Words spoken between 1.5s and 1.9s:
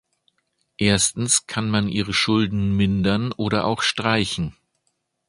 man